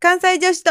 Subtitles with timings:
[0.00, 0.70] 関西女子と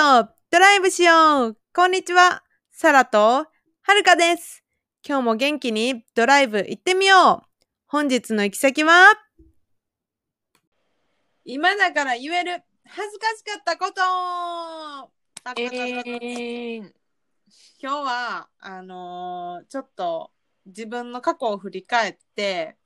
[0.51, 1.57] ドライブしよう。
[1.75, 2.43] こんにちは。
[2.71, 4.63] サラとはるかです。
[5.05, 7.47] 今日も元気にドライブ行ってみよう。
[7.87, 9.13] 本日の行き先は？
[11.43, 12.63] 今だから言える。
[12.85, 15.11] 恥ずかしかったこと。
[15.57, 16.91] えー、今
[17.81, 20.31] 日はあのーちょっと
[20.67, 22.77] 自分の過去を振り返って、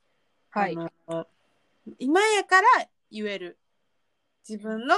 [0.50, 0.76] はい。
[2.00, 2.68] 今やから
[3.12, 3.60] 言える。
[4.50, 4.96] 自分の、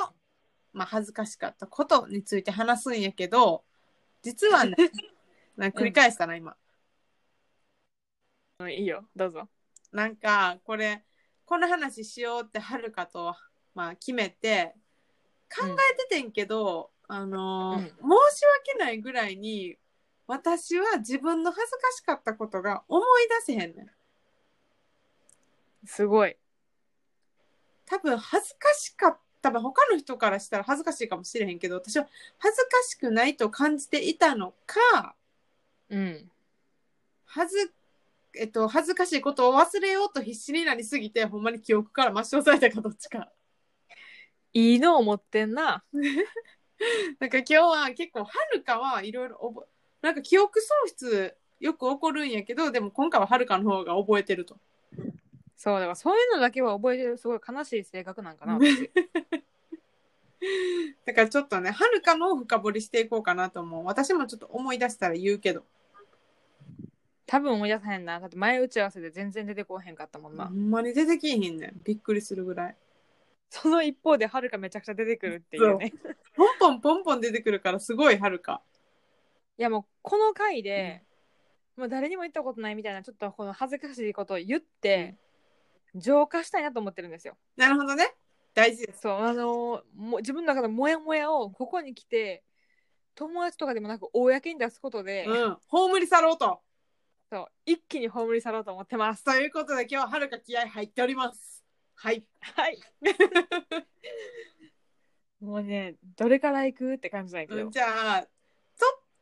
[0.73, 3.64] まあ、恥ずかしかったことについて話すんやけど
[4.21, 4.75] 実はね
[5.55, 6.57] なんか繰り返したな今
[8.59, 9.50] うんいいよ、どうぞ。
[9.91, 11.04] なんかこれ
[11.45, 13.36] この話しようってはるかと、
[13.75, 14.75] まあ、決めて
[15.55, 19.78] 考えててんけど、あのーうん申し訳ないぐらいに
[20.25, 23.92] 私は自分の恥ずかしかったことが思い出せへんねん
[25.86, 26.37] すごい。
[27.86, 32.08] 多分恥ずかしかった多分他の人からしたら恥ずかしいかもしれへんけど私は
[32.39, 35.16] 恥ずかしくないと感じていたのか
[35.90, 36.31] うん。
[37.26, 37.73] 恥ず,、
[38.36, 43.30] えっと、恥ずかしいことを忘れようと必死になりすぎてほんまに記憶から抹消されたかどっちか。
[44.54, 45.84] いいのを持ってんな。
[47.20, 49.67] なんか今日は結構はるかはいろいろ
[50.02, 54.58] なんか記憶喪失よく起こるんやけどでも今回ははるかの方が覚えてると。
[55.64, 58.92] そう、だからそういうのだけは覚えてる、すごい悲しい性格なんかな、私。
[61.05, 63.86] だからちょっとねはるかのを深掘りしていこうかなと思う。
[63.86, 65.63] 私もちょっと思い出したら言うけど。
[67.25, 68.19] 多分思い出さへんな。
[68.19, 70.45] だって前打ち合わせで全然出てこへんかったもんな。
[70.45, 71.81] ほんまに出てきひんねん。
[71.83, 72.77] びっくりするぐらい。
[73.49, 75.94] その一方で、はるかめちゃくちゃ出てくるっていうね。
[76.36, 78.61] ポンポンポンポン出てくるからすごいはるか。
[79.58, 81.03] いやもう、この回で、
[81.77, 85.16] もう誰にも言ったことないみたいな、ちょっとこの恥ずかしいことを言って、
[85.95, 87.38] 浄化したいなと思ってるんですよ。
[87.55, 88.14] なるほどね
[88.54, 89.02] 大事です。
[89.02, 92.44] そう、あのーも自分の中でモヤモヤをここに来て、
[93.16, 95.58] 友達とかでもなく公に出すことで、うん。
[95.68, 96.62] 葬り去ろうと。
[97.32, 99.23] そう一気に葬り去ろうと思ってます。
[99.23, 101.64] ということで今日ははるか気合入っております。
[101.95, 102.23] はい。
[102.42, 102.80] はい。
[105.42, 107.70] もうね、どれから行くって感じなんやけど。
[107.70, 108.30] じゃあとっ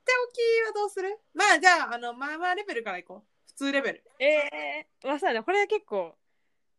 [0.03, 1.17] ておきはどうする？
[1.33, 3.27] まあじゃああのまあまあレベルからいこう。
[3.47, 4.03] 普通レベル。
[4.19, 6.15] ええー、まあさね、これは結構、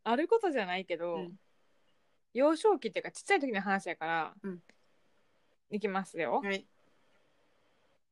[0.04, 1.36] あることじゃないけど、うん
[2.34, 4.62] 幼少期っていうかちっちゃい時の話やから、うん。
[5.70, 6.40] いきますよ。
[6.42, 6.66] はい。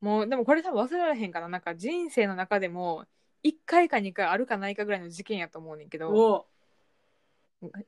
[0.00, 3.06] もう、でもこれ多分忘れられへんから、なんか人生の中でも、
[3.42, 6.46] 1回か2回あるかないかぐらいの事件やと思うねんけど、お。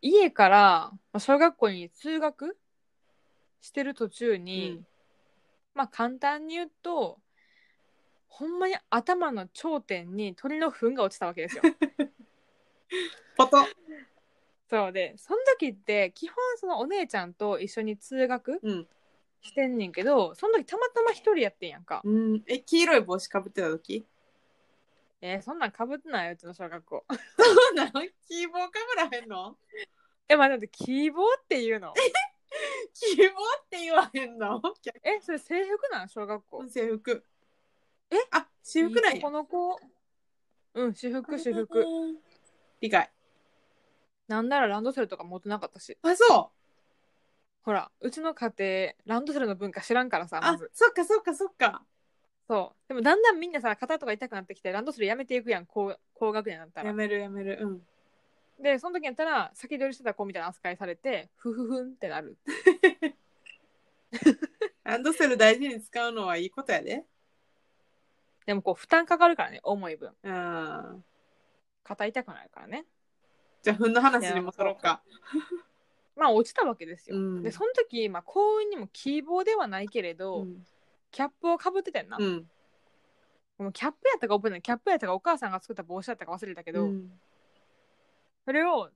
[0.03, 2.59] 家からまあ小学校に通学
[3.62, 4.87] してる途中に、うん。
[5.75, 7.19] まあ簡単に言うと
[8.28, 11.62] ほんまに頭の頂点に鳥の糞が落ちたわけですよ。
[13.37, 13.66] ポト
[14.72, 18.88] そうでその時って基本そのお姉ちゃんと一緒に通学うん、
[19.43, 22.00] してんねんけどその時たまたま一人やってんやんか。
[22.03, 24.06] うん、え黄色い帽子かぶってた時？
[25.21, 27.05] えーそんなんかぶってないようちの小学校。
[27.11, 27.15] そ
[27.72, 27.91] うなの？
[28.27, 28.71] 希望か
[29.11, 29.59] ぶらへんの？
[30.27, 31.93] えまあだって希望っていうの？
[32.94, 34.62] 希望って言わへんの？
[35.05, 36.09] えそれ制服なん？
[36.09, 36.66] 小学校。
[36.66, 37.22] 制服。
[38.11, 38.16] え？
[38.31, 39.21] あ私服なんや。
[39.21, 39.78] この子？
[40.75, 41.84] うん私服私服。
[42.81, 43.11] 理解
[44.28, 45.99] なんならランドセルとか持ってなかったし。
[46.03, 46.62] あそう
[47.65, 48.53] ほら、うちの家
[49.06, 50.71] 庭、ランドセルの文化知らんからさ、まあず。
[50.75, 51.83] そっかそっかそっか
[52.49, 52.88] そう。
[52.88, 56.88] でもだんだんみんなさ、肩とか痛くなってきて、ランドセルやめていくやん、高高学年だったら。
[56.88, 57.82] やめるやめるうん
[58.61, 62.37] で、その時やったら、先取りしてた子みたいな扱いされて、ふふふんってなる。
[64.84, 67.05] ランドセル大事に使うのはいいことやで
[68.47, 70.12] でもこう、負担かかるからね、重い分。
[70.22, 71.05] うん
[71.84, 72.84] 肩痛くなるからね。
[73.62, 75.03] じゃあ、ふんの話に戻ろうか。
[76.17, 77.17] まあ、落ちたわけですよ。
[77.17, 80.67] うんで、その時、まあ、幸運にも希望ではないけれど、うん。
[81.11, 82.17] キャップをかぶってたよな。
[82.19, 82.47] うん。
[83.59, 84.62] もうキャップやったか覚えてない。
[84.62, 87.11] キャップやったかお母さんが作った帽子だったか忘れたけど、うん
[88.45, 88.91] それを、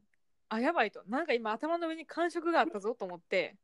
[0.48, 1.04] あ、やばいと。
[1.06, 3.56] なんか今頭の上に感触があったぞと思って。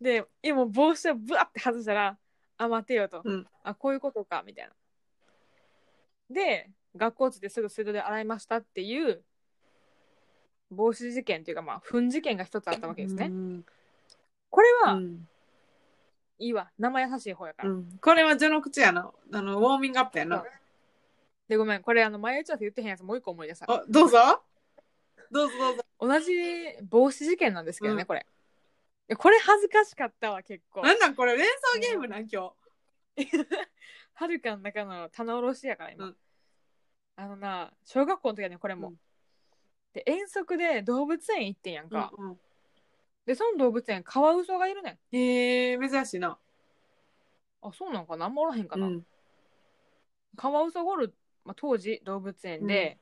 [0.00, 2.16] で、今帽子をブワッて外したら、
[2.58, 3.22] あ、待てよと。
[3.24, 4.72] うんあ、こういうことか、みたいな。
[6.30, 9.22] で、学校着いてすぐ水道で洗いましたっていう、
[10.70, 13.26] 帽子事件っていうか、まあ、糞事件が一つあったわけですね。
[13.26, 13.64] うん
[14.50, 15.28] これは、うん
[16.40, 16.70] いいわ。
[16.78, 17.70] 生優しい方やから。
[17.70, 19.10] うんこれは序の口やな。
[19.32, 20.44] あの、ウォーミングアップやな。
[21.48, 21.82] で、ごめん。
[21.82, 23.70] これ、あの、前打ち合わせ言ってへんやつもう一個思い出した。
[23.70, 24.18] あ、どうぞ。
[25.30, 25.84] どうぞどうぞ。
[25.98, 26.32] 同じ
[26.88, 28.20] 帽子事件なんですけどね、うんこれ。
[28.20, 30.82] いやこれ恥ずかしかったわ、結構。
[30.82, 32.52] なんなんこれ連想ゲームなん今
[34.14, 36.06] はる かの中の棚卸しやから、今。
[36.06, 36.16] うん
[37.18, 38.88] あのな、小学校の時はね、これも。
[38.88, 38.94] うん
[39.92, 41.90] で、遠足で動物園行ってんやん日。
[41.92, 42.12] か。
[42.16, 42.38] うんうん
[43.26, 46.38] でその動物園カワウソがいるねんへえ珍しいな。
[47.60, 48.24] あそうなんかな？
[48.24, 49.06] あんまおらへんかな、うん。
[50.34, 52.98] カワウソがおる、まあ、当時動物園で,、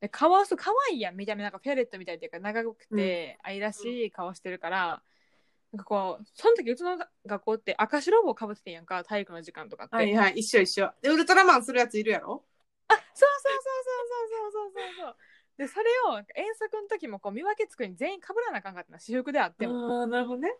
[0.00, 5.02] でカワウソ可愛いやん見た目なんかフェレットみたいっていうか長くて愛らしい顔してるから、
[5.72, 6.96] なんかこうその時うちの
[7.26, 10.92] 学校って赤白帽かぶっててんやんか体育の時間とかって、はいはい、一緒一緒。
[11.02, 12.44] で、ウルトラマンするやついるやろ？
[12.88, 15.16] あそうそうそうそうそうそうそうそう。
[15.58, 20.00] でそれを遠足の時もこう見分けつくに全員かぶらなあかんかったな私服であっても。
[20.00, 20.54] ああ、なるほどね。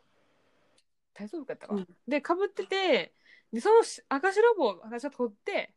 [1.15, 1.87] 体操服やったか、うん。
[2.07, 3.13] でかぶってて
[3.53, 5.73] でそのし赤白帽を私は取って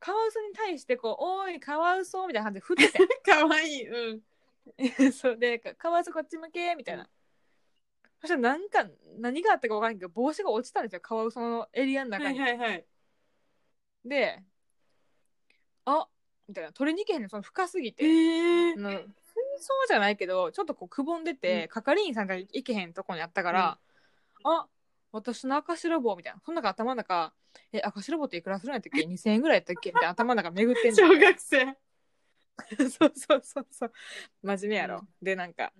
[0.00, 2.98] カワウソに対してこう「おいカワウソ」みたいな感じで振ってて。
[3.24, 3.88] かわいい。
[3.88, 4.22] うん。
[5.12, 7.08] そうでかカワウソこっち向けみたいな、
[8.20, 8.86] そしたらなんか
[9.18, 11.00] 何があったか分からんけど帽子が落ちたんですよ。
[11.00, 12.86] カワウソのエリアの中はいに、はいはい。
[14.04, 14.42] で
[15.88, 16.08] あ
[16.46, 16.72] みたいな。
[16.72, 17.28] 取りに行けへんねん。
[17.28, 18.76] その深すぎて、へえあ。
[18.76, 18.98] の水
[19.60, 21.68] 槽じゃないけどちょっとこうくぼんでて、うん。
[21.68, 23.78] 係員さんが行けへんとこにあったから、
[24.44, 24.66] あ
[25.10, 26.40] 私の赤白棒みたいな。
[26.44, 27.32] その中頭の中
[27.72, 29.90] え赤白棒っていくらするんやったっけ？2000円ぐらいやったっけ？
[29.90, 31.76] みたいな頭の中巡ってん小の学生。
[32.90, 33.92] そうそうそうそう。
[34.42, 35.72] 真面目やろ、でなんか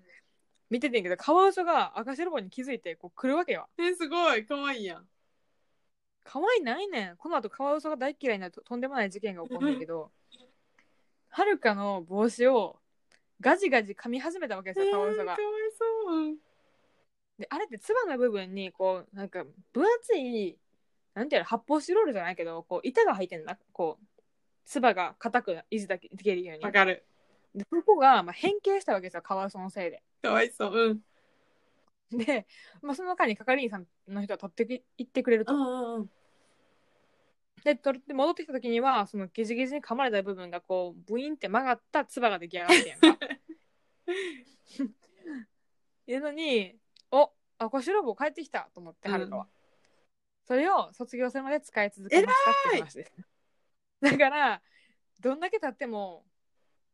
[0.70, 3.68] 見ててんけどカワウソが赤白棒に気づいてこう来るわけよ。
[3.78, 4.46] え、すごい。
[4.46, 5.08] かわいいやん。
[6.30, 10.10] 可愛いないねんこの後カワウソが大嫌いになるととんでもない事件が起こるんだけど
[11.30, 12.78] はるかの帽子を
[13.40, 15.40] ガジガジ噛み始めたわけですよカワウソがかわい
[15.72, 16.16] そう。
[16.16, 16.38] うん
[17.38, 20.58] であれってつばの部分にこうなんか分厚い
[21.14, 24.06] なんていうの発泡スチロールじゃないけどこう板が入ってんだこう
[24.64, 27.04] つばが硬く維持できるようにわかる。
[27.54, 30.72] でそこがまあ変形したわけですよカワウソのせいでかわいそう。
[30.72, 31.00] うん。
[32.10, 32.46] で、
[32.82, 36.10] まあ、その間に係員さんの人が取ってき行ってくれると、うんうんうん。
[37.64, 43.18] で取って戻ってきた時にはそのギジギジに噛まれた部分がこうブインって曲がったつばが出来上がってんやんか。
[46.06, 46.78] いうのに
[47.10, 49.48] お赤白棒帰ってきたと思ってうんはるかは、
[50.46, 53.12] それを卒業するまで使い続けましたっていう話です。
[54.00, 54.62] だから
[55.20, 56.24] どんだけ経っても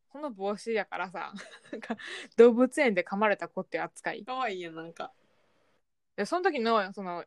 [0.08, 1.32] この帽子やからさ
[1.70, 1.96] なんか
[2.36, 4.24] 動物園で噛まれた子って扱い。
[4.24, 5.12] かわいいやん、なんか。
[6.16, 7.24] でその時のその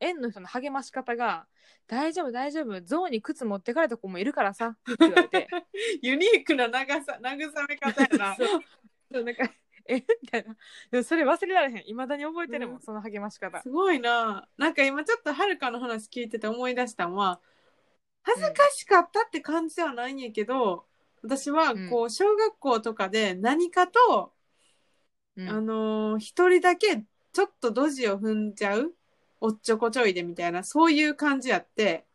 [0.00, 1.46] 園の人の励まし方が
[1.86, 5.48] 「大丈夫大丈夫象に靴持ってかれた子もいるからさ」 って言われて。
[6.02, 7.36] ユニークな長さ、慰
[7.68, 8.34] め方やな。
[8.36, 9.22] そう。
[9.24, 9.52] なんか
[9.86, 9.96] え？
[10.22, 10.56] みたいな。
[10.90, 11.88] でもそれ忘れられへん。
[11.88, 12.82] いまだに覚えてるもん、うん。
[12.82, 13.60] その励まし方。
[13.62, 14.48] すごいな。
[14.56, 17.40] なんか今ちょっとはるかの話聞いてて思い出したのは、
[18.22, 20.86] 恥ずかしかったって感じではないんやけど、
[21.22, 24.34] 私はこう、小学校とかで何かと、
[25.36, 25.48] うん。
[25.48, 28.94] あのー一人だけちょっとドジを踏んじゃう
[29.40, 32.06] おっちょこちょいでみたいな、そういう感じやって、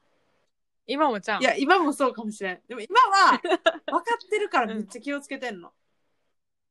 [0.87, 2.61] 今もちゃんいや、今もそうかもしれん。
[2.67, 5.73] でも今は、 分かってるからめっちゃ気をつけてんの。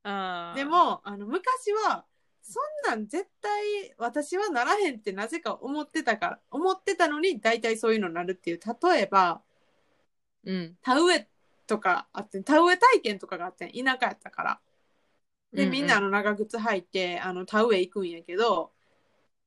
[0.05, 2.05] あーでも、あの、昔は、
[2.43, 8.61] そんなん絶対私はならへんってなぜか思ってたから、思ってたのに大体そういうのになるっていう。
[8.83, 9.43] 例えば、
[10.45, 11.29] うん田植え
[11.67, 14.61] とかあって、田植え体験とかがあってん、田舎やったから。
[15.53, 18.73] で、うんうんみんなあの長靴履いて、あの田植え行くんやけど、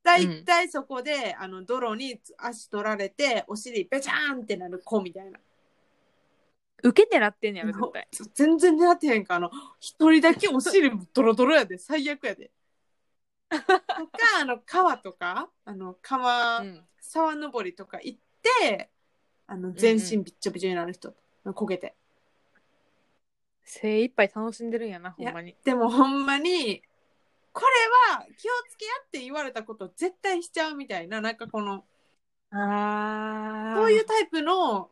[0.08, 5.38] 大体そこで、あの泥に足取られて、お尻べちゃーんってなる子みたいな。
[6.82, 8.08] 受け狙ってんねやろ絶対。
[8.12, 9.34] そう全然狙ってへんか。
[9.34, 9.50] あの
[9.80, 11.76] 一人だけお尻ドロドロやで。
[11.76, 12.50] 最悪やで。
[13.50, 13.82] とか
[14.40, 16.84] あの川とかあの川、うん。
[17.00, 18.18] 沢登りとか行っ
[18.60, 18.90] て
[19.46, 21.94] あの全身びっちょびちょになる人、焦げて。
[23.64, 25.54] 精一杯楽しんでるんやなほんまに。
[25.64, 26.82] でもほんまに
[27.52, 27.66] これ
[28.14, 31.84] は気をつけやって言われたこと絶対しちゃうみたいななんかこの
[32.50, 34.90] あそういうタイプの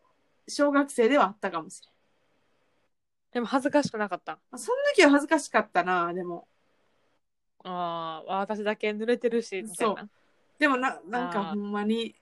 [0.49, 1.93] 小学生ではあったかもしれん。
[3.33, 4.39] でも恥ずかしくなかった？
[4.51, 6.49] あその時は恥ずかしかったなでも。
[7.65, 10.09] ああ私だけ濡れてるしみたいな
[10.59, 12.15] でもな、なんかあーほんまに、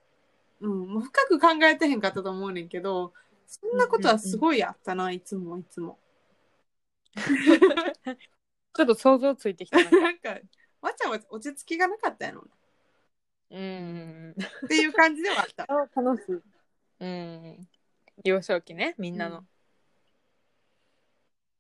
[0.61, 3.13] うん、もう深く考えてへんかったと思うねんけど、
[3.47, 5.99] そんなことはすごいあったな、いつもいつも。
[8.75, 9.85] ちょっと想像ついてきたな。
[9.85, 10.41] ん かなんか、
[10.81, 12.47] わちゃわちゃ落ち着きがなかったやろ
[13.51, 14.35] うん。
[14.37, 15.67] なっていう感じではあった。
[16.01, 16.43] 楽しい。
[17.01, 17.69] うん。
[18.25, 19.47] 幼少期ねみんなの。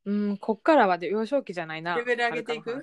[0.05, 2.83] うん、こっからはで幼少期じゃないなレベル上げていく？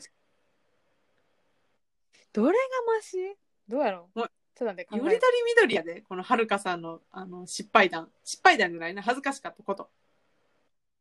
[2.33, 3.37] どれがマシ？
[3.67, 4.19] どうやろう？
[4.19, 8.11] ちょっと待ってよりどり緑やで、このはるかさんのあの失敗談。
[8.23, 9.89] 失敗談じゃないな、恥ずかしかったこと。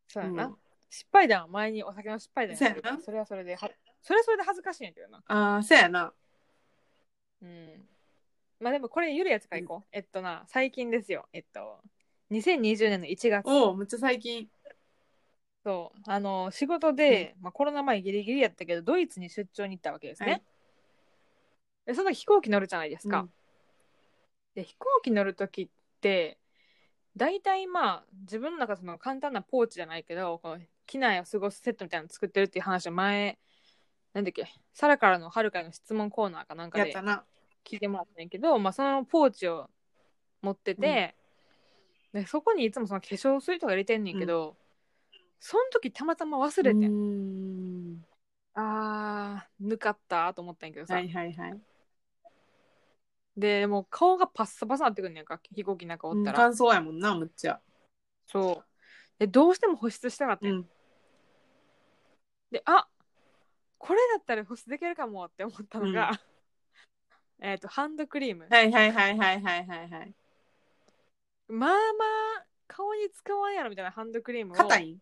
[0.08, 0.58] そうやな、うん
[0.90, 3.70] 失敗談は前にお酒の失敗談やったけどそれはそれでは
[4.02, 5.22] それはそれで恥ずかしいんやけどな。
[5.26, 6.12] ああ、そうやな。
[7.42, 7.88] うん。
[8.60, 11.28] まあでもこれゆるいやつからいこう、えっとな最近ですよ。
[11.32, 11.80] えっと
[12.30, 13.46] 2020年の1月。
[13.46, 14.48] おお、むっちゃ最近。
[15.64, 16.00] そう。
[16.06, 20.42] あの仕事で、まあ、コロナ前ギリギリやったけどドイツに出張に行ったわけですね、はい。
[21.86, 23.20] でその時飛行機乗るじゃないですか。
[23.20, 23.30] うん。
[24.54, 25.68] で飛行機乗る時っ
[26.00, 26.38] て
[27.16, 30.58] 大体まあ自分の中その簡単なポーチじゃないけどこの
[30.90, 33.38] 機内を過ごすセットみたいなの作ってるっていう話を前
[34.12, 34.44] なんだっけ
[34.74, 37.24] サラからのはるかへの質問コーナーかなんかでやったな。
[37.64, 39.70] 聞いてもらったんやけど、まあ、そのポーチを
[40.42, 41.14] 持ってて、
[42.12, 44.56] でそこにいつもその化粧水とか入れてんねんけど、
[45.38, 48.04] その時たまたま忘れてん、ん。
[48.54, 51.60] あーぬかったと思ったんやけどさ、はいはいはい。
[53.36, 57.60] でもう顔がパッサパサなってくんねんか飛行機の中おったら、乾燥やもんな、むっちゃ。
[58.26, 58.70] そう
[59.20, 60.66] でどうしても保湿したかったんや、うん。
[62.50, 62.86] であ
[63.78, 66.10] これだったら保湿できるかもって思ったのが、
[67.40, 70.14] えっとハンドクリーム、はいはいはいはいはいはいはい。
[71.48, 71.76] まあま
[72.38, 74.92] あ顔に使わんやろみたいなハンドクリームを硬い？
[74.92, 75.00] ん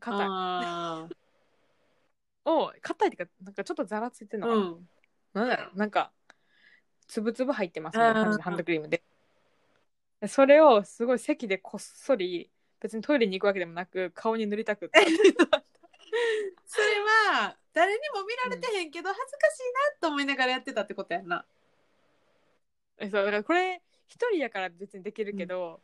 [0.00, 0.26] 硬い。
[0.28, 1.08] あ
[2.46, 5.48] を硬いっていうかなんかちょっとざらついてるーのかな、うん。
[5.48, 5.76] なんだろう。
[5.76, 6.12] なんか
[7.06, 9.02] つぶつぶ入ってますみたいな感じのハンドクリームで
[10.20, 10.28] で。
[10.28, 15.00] それをすごい席でこっそり別にトイレに行くわけでもなく顔に塗りたくって
[16.66, 19.62] それは、誰にも見られてへんけど、恥ずかしい
[19.94, 21.44] なと思いながらやってたってことやんな。
[22.98, 25.80] えそうだからこれ一人やから別にできるけど、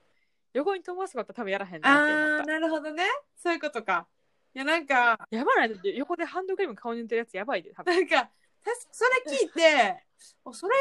[0.53, 3.05] 横に飛ばすことは多分やらへんなって思あー、なるほどね。
[3.37, 4.07] そういうことか。
[4.55, 8.31] いや、なんか、やばないだって横でハンドクリーム顔に塗ってるやつやばいで多分、なんか、
[8.65, 10.05] たしそれ聞いて、
[10.45, 10.75] おそれ、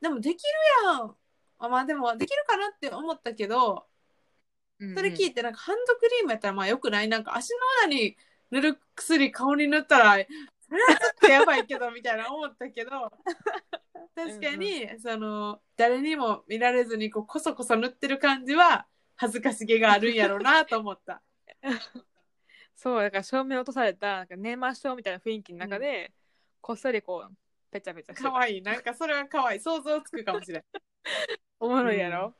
[0.00, 1.16] でもできるやん。
[1.58, 3.86] あまあでも、できるかなって思ったけど、
[4.80, 8.16] うんそれ聞いて、なんかハンドクリームやったらまあよくないなんか足の裏に
[8.52, 10.26] 塗る薬顔に塗ったら、っ
[11.20, 12.90] とやばいけど、みたいな思ったけど、
[14.14, 21.22] 確かに、その、誰にも見られずにこうこそこそ塗ってる感じは、恥ずかしげがあるんやろうなと思った。
[22.74, 26.12] そうだから照明落とされたなんか寝ましょうみたいな雰囲気の中で、
[26.60, 27.34] こっそりこう
[27.70, 28.62] ペチャペチャしてたかわいい。
[28.62, 29.60] なんかそれはかわいい。
[29.60, 30.64] 想像つくかもしれん。
[31.60, 32.34] おもろいやろ、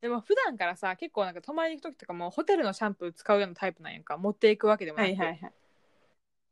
[0.00, 5.52] でも普段からさ結構なんか泊まりに行く時とかもホテルのシャンプー使うようなタイプなんやんか持っていくわけでもなく、はいはいはい。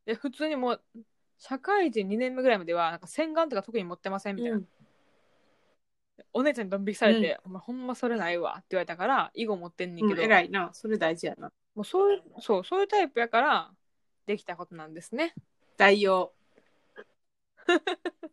[0.06, 0.82] で普通にもう
[1.38, 4.68] 社会人2年目ぐらいまではなんか洗顔とか特に持ってませんみたいな、うん
[6.32, 10.70] お姉ちゃんにドン引きされて、お前ほんまそれないわって言われたから以後持ってんねんけど、偉いな。
[10.72, 11.50] それ大事やな。
[11.74, 13.70] もうそういうそうそういうタイプやから
[14.26, 15.34] できたことなんですね
[15.76, 16.32] 代用。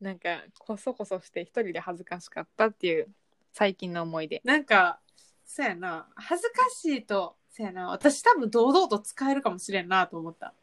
[0.00, 3.08] なんかこそこそして一人で恥ずかしかったっていう
[3.52, 5.00] 最近の思い出なんか、
[5.44, 6.08] そうやな。
[6.14, 7.88] 恥ずかしいと、そうやな。
[7.90, 10.54] 私多分堂々と使えるかもしれんなと思った。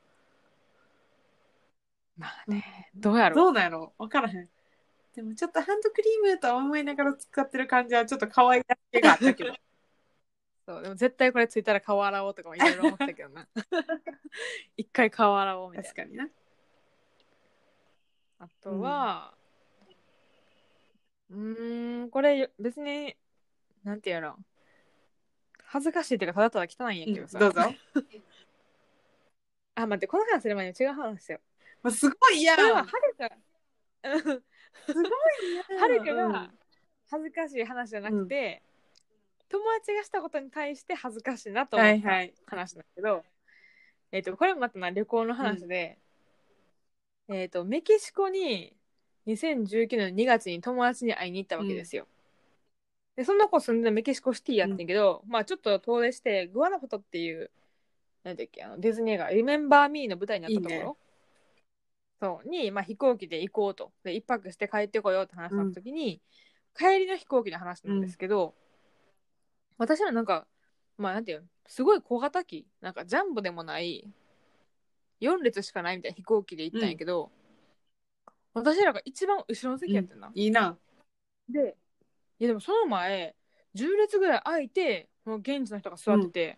[2.18, 4.50] まあねどうやろどうなんやろわからへん。
[5.16, 9.54] でもちょっとハンドクリームと思いながら使ってる感じはちょっと可愛らしげがあったけど。
[10.66, 13.48] そうでも絶対これついたら顔洗おうとかもいろいろ思ったけどな
[14.76, 16.30] 一回顔洗おうみたいな確かにな。
[18.40, 19.34] あとは
[21.30, 23.16] うーんこれ別に
[23.84, 24.36] なんていうの？
[25.64, 27.62] 恥ずかしいっていうかただただ汚いんやけどさ、どうぞ。
[29.76, 31.40] あ待ってこの話する前に違う話よ
[31.84, 33.30] もうすごい嫌これはるか
[34.04, 35.04] うんすごい
[35.52, 36.52] 嫌はるかが
[37.12, 38.62] 恥ずかしい話じゃなくて、
[39.50, 42.34] 友達がしたことに対して恥ずかしいなと思ったはいはい。
[42.46, 43.24] 話なんだけど、
[44.12, 46.00] えっ、とこれもまたな旅行の話で、
[47.30, 48.74] えっ、とメキシコに
[49.26, 52.08] 2019年の2月に友達に会いに行ったわけですよ。
[53.16, 57.50] でその子住んでるメキシコシティやってんけど、まあちょっと遠出してグアナファトっていう
[58.24, 60.76] なんだっけあのディズニー映画「リメンバー・ミー」の舞台になったところ？
[60.76, 60.94] いいね。
[62.20, 63.92] そうに、まあ、飛行機で行こうと。
[64.04, 66.22] で一泊して帰ってこようって話になった時に、
[66.76, 68.56] 帰りの飛行機の話なんですけど、
[69.78, 70.48] 私はなんか
[70.98, 74.08] まあなんていうのすごい小型機なんかジャンボでもない
[75.20, 77.32] 4列しかないみたいな飛行機で行ったんやけど、
[78.54, 80.78] 私らが一番後ろの席やってんな、いいな。
[81.50, 81.76] で
[82.40, 83.36] いやでもその前
[83.74, 86.58] 10列ぐらい空いてその現地の人が座ってて、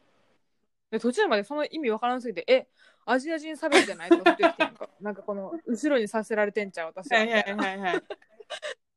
[0.92, 2.68] で途中までその意味わからんすぎてえ
[3.06, 4.90] アジア人差別じゃないとかって言ってんか。
[5.02, 7.20] なんかこの後ろにさせられてんちゃう私は。
[7.20, 8.04] はいはいはいはい。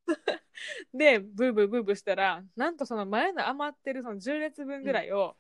[0.92, 5.36] でブーブーブーブーしたらなんとその前の余ってるその10列分ぐらいを、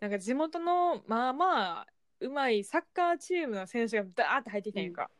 [0.00, 1.86] なんか地元のまあまあ
[2.20, 5.10] うまいサッカーチームの選手がダーって入ってきたんやんか、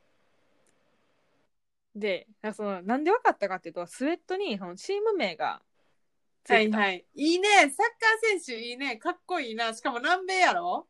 [1.95, 5.63] でなんかそのなんで分かったかっていうとスウェットにそのチーム名が
[6.45, 6.69] つはい。
[6.69, 7.05] いはい。
[7.15, 7.49] いいね。
[7.59, 8.97] サッカー選手いいね。
[8.99, 9.75] かっこいいな。
[9.75, 10.87] しかも南米やろ？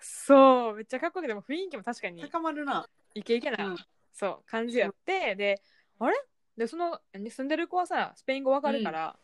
[0.00, 0.76] そう。
[0.76, 2.86] めっちゃかっこよくても雰囲気も確かに高まるな。
[3.14, 3.76] イケイケな、うん。
[4.12, 5.60] そう感じやって、で
[5.98, 6.16] あれ？
[6.56, 9.16] でそのに住んでる子はさスペイン語わかるから、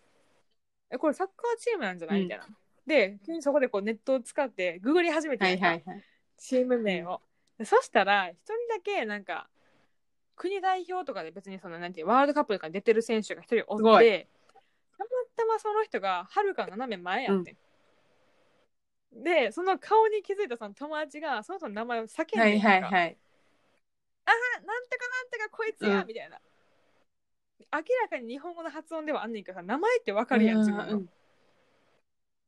[0.91, 2.25] えこれサッカーチームなんじゃない、うん。
[2.25, 2.49] みたいな
[2.87, 6.05] で急にそこでこうネットを使ってググり始めて、はいはいはい。
[6.37, 7.21] チーム名を。
[7.59, 9.49] でそしたら一人だけなんか
[10.37, 14.29] 国代表とかで別にそのなんていうワールドカップとかに出てる選手が一人おって
[14.99, 17.57] たまたまその人がはるか斜め前やって
[19.17, 23.17] ん、でその顔に気づいたその友達がその人の名前を叫んではいはいはい。
[24.27, 24.31] あ
[24.67, 26.07] なんとかなんとかこいつや、うん。
[26.07, 26.41] みたいな。
[27.73, 31.09] 明らかに日本語の発音ではあんねんけどさ名前ってわかるやん自分の、うん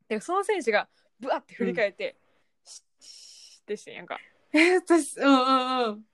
[0.09, 2.17] でその選手がブワッて振り返って、
[2.65, 4.19] シッシッってしてんやんか
[4.53, 6.05] え、私、うんうんうん。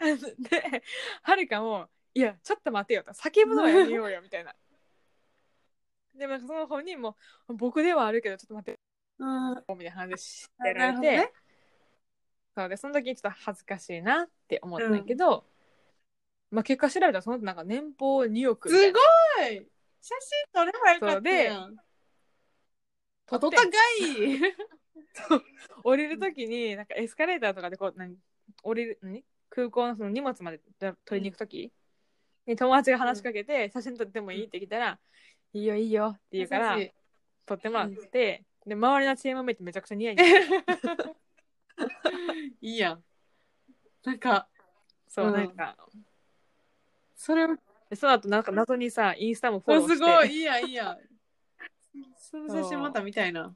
[0.00, 0.82] で
[1.22, 4.54] はるかも「いやちょっと待てよ」と叫ぶのはやめようよみたいな
[6.14, 7.16] でもその本人も
[7.48, 8.80] 「僕ではあるけどちょっと待って
[9.18, 11.32] うん、」みたいな話してられて、なるほどね。
[12.56, 15.44] そうでその時にちょっと恥ずかしいなって思ったんだけど、
[16.50, 18.98] まあ結果調べたらその人なんか年俸2億みたいすご
[19.42, 19.48] な。
[19.48, 19.70] い
[20.00, 21.76] 写真撮ればよかったやん。
[23.30, 23.56] お撮って。
[23.56, 24.40] 互い。
[25.82, 28.16] 降りる時になんかエスカレーターとかでこう何
[28.62, 29.24] 降りる何？
[29.48, 30.60] 空港のその荷物まで
[31.04, 31.72] 取りに行く時？
[32.46, 34.98] に友達が話しかけて、写真撮ってもいいって聞いたら
[35.52, 36.78] 「いいよいいよ」って言うから
[37.46, 41.16] 撮ってもらって、で周りのチームメイトめちゃくちゃ似合いになって
[42.60, 43.04] いいやん。
[44.04, 44.48] なんか、
[45.08, 45.32] そう、うん。
[45.34, 45.76] なんか。
[47.14, 47.56] それを、
[47.88, 49.96] でその後なんか謎にさインスタもフォローして。
[49.96, 50.98] すごい、いいやん、いいやん。
[52.16, 53.54] その写真また見たいな。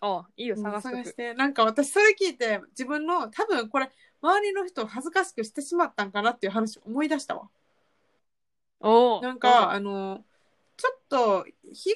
[0.00, 1.32] あいいよ探し探して。
[1.34, 3.88] なんか私それ聞いて、自分の、多分これ、
[4.20, 7.48] 周りの人を恥ずかしくしてしまったんかなっていう話を思い出したわ。
[8.80, 10.24] おーなんか、あの、
[10.76, 11.94] ちょっと、日帰り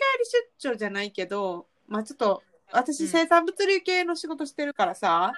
[0.61, 5.33] 出張じゃないけど、まあちょっと、私、うん生産物流系の仕事してるからさ、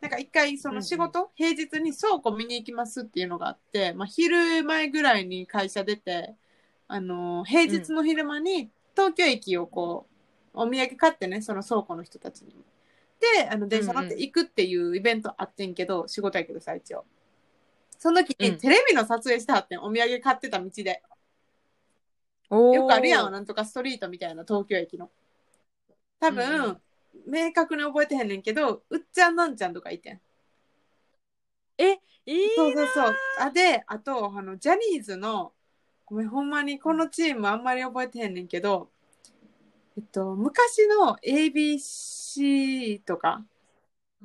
[0.00, 6.34] なんか一回その仕事、平日に倉庫見に行きますっていうのがあって、まあ昼前ぐらいに会社出て、
[6.92, 10.06] あの、平日の昼間に東京駅をこ
[10.54, 12.54] う、お土産買ってね、その倉庫の人たちに。
[13.20, 17.06] で、あの、電車乗って行くっていうイベントあってんけど、仕事やけどさ、一応。
[17.98, 21.02] その時うんにテレビの撮影してはってん、お土産買ってた道で。
[22.72, 25.10] よくあるやん、なんとかストリートみたいな東京駅の。
[26.20, 26.80] 多分、
[27.26, 30.20] 明確に覚えてへんねんけど、うっちゃんなんちゃんとかいてん。
[31.78, 33.22] えいいそうそうそう。
[33.34, 35.54] あ、で、あと、あの、ジャニーズの、
[36.12, 38.90] ごめん、ほんまにこのチームあんまり覚えてへんねんけど、
[39.96, 43.42] えっと、昔の ABC とか、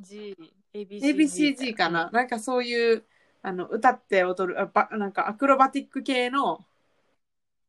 [0.01, 0.35] G
[0.73, 2.23] ABC ABCG かな、な？
[2.23, 3.05] んかそういう、
[3.41, 6.65] あの、歌って踊る、あばなんかアクロバティック系の、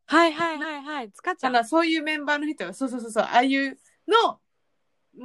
[0.07, 1.13] はいはいはいはい。
[1.13, 1.55] つかちゃん。
[1.55, 3.79] あの、そういうメンバーの人が、そうそうそうそう、ああいう
[4.09, 4.41] の、
[5.17, 5.25] うー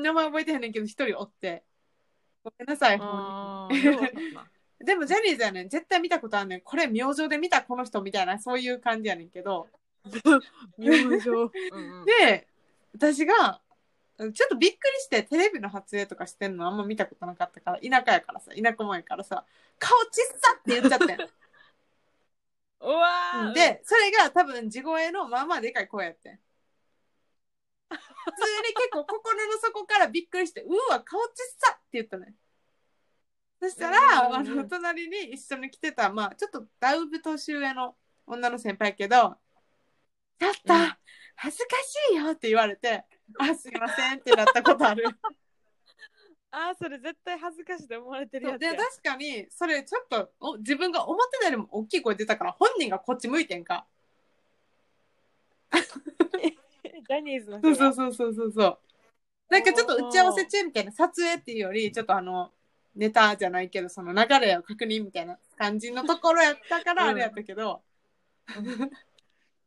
[0.00, 1.64] ん、名前覚えてへんねんけど、一人おって。
[2.44, 4.49] ごめんなさい、ほんまに
[4.82, 5.68] でもジャニーズやねん。
[5.68, 6.60] 絶対見たことあんねん。
[6.62, 9.68] これ、明星で見たこの人みたいな、そういう感じやねんけど。
[10.78, 11.28] 明星
[11.72, 12.48] うんうんで、
[12.94, 13.60] 私が、
[14.18, 19.44] ちょっとびっくりして、テレビの撮影とかしてんのあんま見たことなかったから、田舎やからさ、田舎もんやからさ、
[19.78, 21.30] 顔ちっさって言っちゃってん。
[22.82, 26.40] うわーで、それが多分地声のまあまあでかい声やってん。
[27.90, 27.98] 普通
[28.68, 32.34] に結構心の底からびっくりして、うわ、顔ちっさって言ったね。
[33.60, 37.94] そしたら、うんあの、隣に一緒に来てた、まあ、ちょっとだいぶ年上の
[38.26, 39.36] 女の先輩やけど、
[40.38, 40.92] ちょっとうん、
[41.36, 43.04] 恥ずかしいよって言われて、
[43.38, 45.04] あ、すいませんってなったことある。
[46.52, 53.86] あーそれ絶対恥ずかしいと思われてるやつで、や確かに、それちょっとお自分が思ってたよりも大きい声出たから、本人がこっち向いてんか。
[55.72, 58.78] ジャニーズの人そうそうそうそうそう。
[59.50, 62.52] なんかちょっと打ち合わせ中みたいな撮影っていうより、ちょっとあの、
[63.00, 67.08] ネタじゃないけど、その流れを確認みたいな感じのところやったから、うん。
[67.12, 67.80] あれやったけど、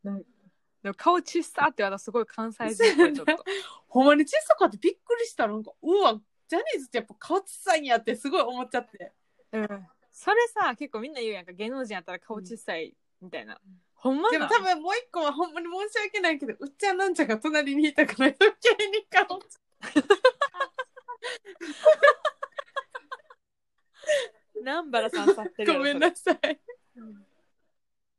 [0.04, 3.44] でも顔ちっさって私すごい関西人っぽいちょっと。
[3.88, 5.48] ほんまに小さかってびっくりした。
[5.48, 6.14] なんか、うわ、
[6.48, 9.12] ジャニーズってやっぱ顔小さいんやってすごい思っちゃって。
[9.52, 9.88] うん。
[10.12, 11.54] それさ結構みんな言うやんか。
[11.54, 13.60] 芸能人やったら顔ちっさいみたいな、
[13.96, 19.44] ほんまなでも多分もう一個はほんまに申し訳ないけど、うっちゃんなんちゃんが隣にいたから余計に顔ち
[24.56, 26.38] 南原さんさってるよごめんなさい。
[26.42, 26.60] それ。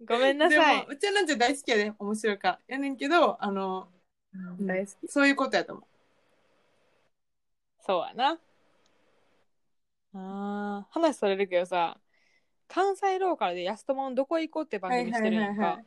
[0.07, 0.77] ごめんなでさい。
[0.79, 2.61] も、うっちゃんなんちゃん大好きやで、面白いから。
[2.69, 3.89] やねんけど、あの、
[4.59, 5.09] うん大好き。
[5.09, 5.85] そういうことやと思う。
[7.87, 8.39] そうやな。
[10.15, 11.99] あー話それるけどさ
[12.69, 15.81] 関西ローカルで安友のどこ行こうって番組してるやんか。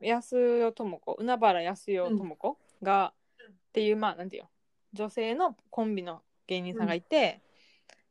[0.00, 3.12] 安代智子海原安代智子が、
[3.48, 4.48] っていうまあなんていうの
[4.92, 7.42] 女性のコンビの芸人さんがいて、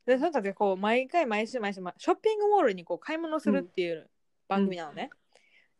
[0.06, 4.10] でその人たちがこう毎回毎週毎週まあショッピングモールにこう買い物するっていう
[4.48, 5.10] 番組なのね、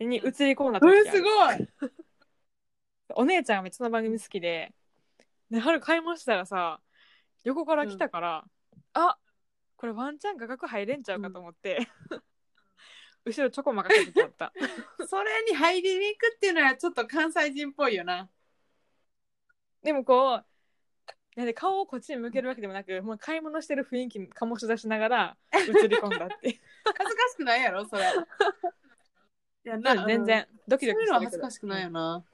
[0.00, 1.04] に映り込んだ時ある。
[1.04, 1.68] これすごい。
[3.16, 4.72] お姉ちゃんがめっちゃその番組好きで。
[5.50, 6.80] で春買い物したらさ
[7.44, 8.44] 横から来たから、
[8.94, 9.18] あ
[9.76, 11.86] これワンチャン画角入れんちゃうかと思って、
[13.24, 14.52] 後ろちょこまかけて撮った。
[15.06, 18.30] それに入りに行くっていうのはちょっと関西人っぽいよな。
[19.82, 20.46] でもこう
[21.36, 26.60] なんで顔をこっちに向けるわけでもなくもう買い物してる雰囲気醸し出しながら 映り込んだっていう
[26.96, 28.02] 恥ずかしくないやろ、それ。
[29.64, 32.24] いやな、全然ドキそういうのは恥ずかしくないよな。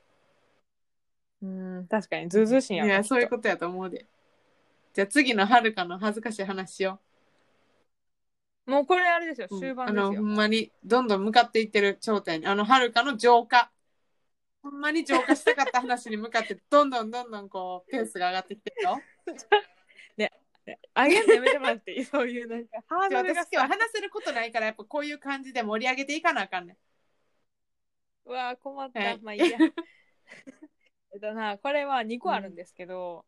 [1.42, 4.06] うん確かにズうずうしいんやろいや、そういうことやと思うで。
[4.92, 7.00] じゃあ次のはるかの恥ずかしい話しよ
[8.66, 9.58] もうこれあれですよう。
[9.58, 12.46] 終盤あの、ほですよ、んまにどんどん向かっていってる頂点に。
[12.46, 13.70] あの、はるかの浄化。
[14.62, 19.00] ほんまに浄化したかった話に向かって、どんどんどんどんこう、ペースが上がってきてるよ。
[20.94, 26.76] あげんのやめてもらっていいそういうなんかハードルが私今日話せることないから、やっぱこういう感じで盛り上げていかなあかんねん。
[28.26, 29.58] うわー困った、はいまあいいや
[31.12, 33.24] えっとなこれは2個あるんですけど、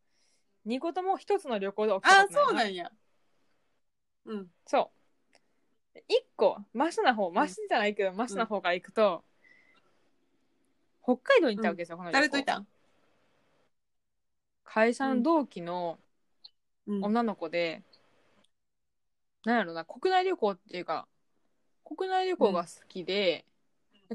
[0.66, 2.92] 2個とも1つの旅行で起きたあこ、とないそうなんや。
[4.26, 4.50] うん。
[4.66, 4.92] そ
[5.94, 5.98] う。
[5.98, 6.02] 1
[6.36, 9.24] 個マシな方マシじゃないけど、マシな方から行くと、
[11.02, 12.58] 北海道に行ったわけですよ、この誰といた？
[12.58, 12.66] ん
[14.64, 15.98] 会社の同期の
[16.86, 17.04] うん。
[17.04, 17.82] 女の子で、
[19.44, 21.06] なんやろな国内旅行っていうか
[21.84, 23.44] 国内旅行が好きで、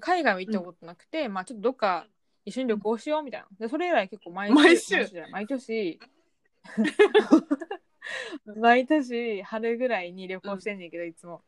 [0.02, 2.08] 海外は行ったことなくて、まあちょっとどっか
[2.46, 3.48] 一緒に旅行しようみたいな。
[3.60, 5.06] でそれ以来結構毎毎週？
[5.06, 6.00] じゃない毎年。
[8.60, 11.42] 毎年春ぐらいに旅行してんねんけど、いつも。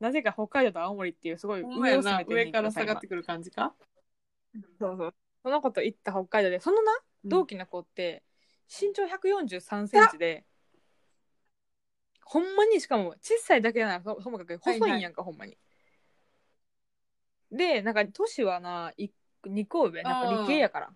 [0.00, 3.72] なぜか北海道と青森っていうすごい上を攻めてんねん上から下がってくる感じか？
[3.78, 3.91] 今
[4.78, 8.22] そうそうその子と行った北海道でそのなうん同期の子って
[8.68, 10.44] 身長143センチで、
[12.24, 15.58] ほんまにしかも小さいだけならとともかく細いんやんか、ほんまに。
[17.50, 18.92] でなんか年はな
[19.44, 20.90] 2個上なんか理系やから。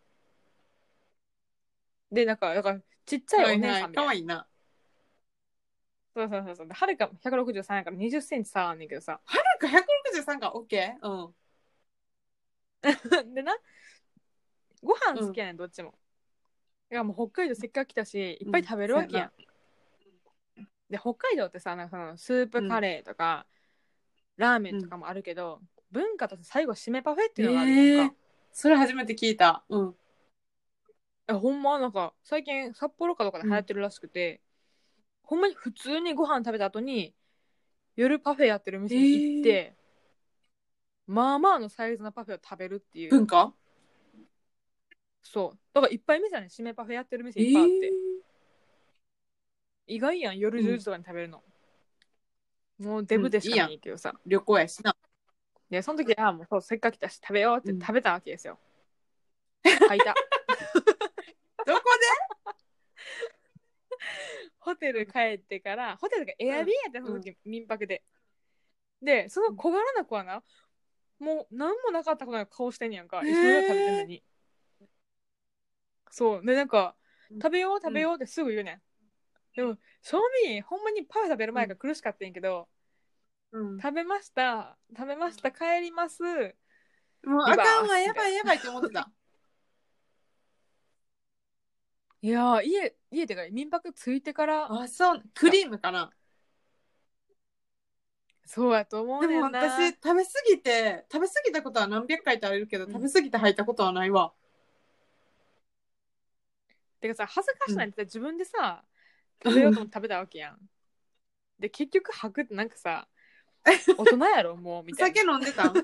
[2.11, 4.03] でなんかだからちっちゃいお姉さんみたいな。
[4.03, 4.47] かわいいな。
[6.15, 9.21] そうそうそうそうではるか163やから20センチ差あんねんけどさ。
[9.61, 9.79] なんか
[10.15, 11.35] 163か、オッケーうん。
[13.35, 13.57] でな
[14.83, 15.95] ご飯好きやねん、どっちも。
[16.91, 19.33] いやもう北海道せっかく来たしいっぱい食べるわけやん。
[20.89, 23.47] で北海道ってさなんかそのスープカレーとか、
[24.37, 28.17] ラーメンとかもあるけど、文化として最後締めパフェっていうのがあるやんか。
[28.53, 29.65] それ初めて聞いた。
[29.69, 29.97] うん。
[31.29, 34.41] えほんまなんか最近札幌かどっかで流行ってるらしくて、
[35.23, 37.15] ほんまに普通にご飯食べた後に
[37.97, 39.76] 夜パフェやってる店に行って、
[41.07, 43.11] まあまあのサイズのパフェを食べるっていう。
[43.11, 43.53] 文化？
[45.23, 45.59] そう。
[45.73, 46.49] だからいっぱい店はね。
[46.51, 47.93] 締めパフェやってる店えいっぱいあって、
[49.87, 51.43] 意外やん夜10時とかに食べるの、
[52.79, 54.97] もうデブでしかないけどさ、旅行やしな。
[55.71, 57.81] でその時あもうそうせっかく来たし食べようってうん。
[57.81, 58.59] 食べたわけですよ、
[59.65, 60.15] 吐いた。
[61.67, 61.81] どこ
[64.59, 68.03] ホテル帰ってからホテルがエアビーやってその時、民泊で。
[69.03, 70.43] でその小柄な子はな
[71.19, 73.23] もう何もなかったことない顔してんねやんか。
[73.23, 73.31] へー。
[73.31, 74.23] 一緒に食べてんのに。
[76.11, 76.47] そう。
[76.47, 76.95] でなんか
[77.31, 77.39] うん。
[77.41, 78.81] 食べよう食べようってすぐ言うねん、
[79.57, 82.69] でも正味ほんまにパフェ食べる前が苦しかったんやけど、
[83.53, 83.81] でうん。
[83.81, 84.79] 食べました。
[84.97, 85.51] 食べました。
[85.51, 86.23] 帰ります。
[86.23, 89.11] もうあかんわ、やばいやばいって思ってた。
[92.23, 96.11] いやー家家ってか民泊着いてからあ、そう、クリームかな。
[98.47, 99.49] そうやと思うでねんな。
[99.51, 102.93] も私、食べ過ぎて、食べ過ぎたことは何百回とあるけど、うん。
[102.93, 104.33] 食べ過ぎて吐いたことはないわ。
[107.01, 108.85] てかさ恥ずかしないって自分でさ、
[109.45, 110.59] 食べようと思って食べたわけやん。
[111.59, 113.09] で結局吐くってなんかさ
[113.65, 115.17] 大人やろもうみたいな。
[115.17, 115.77] 酒飲んでたん？
[115.77, 115.83] へ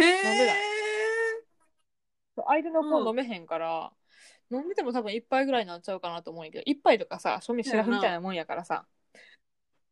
[0.00, 0.52] 飲んで
[2.46, 2.90] 相手のうん。
[3.04, 3.92] 子飲めへんから、
[4.50, 8.86] 飲んでても多分一杯ぐらいになっちゃうかなと思うんやけど一杯とかさ庶民シラフみたいなもんやからさ。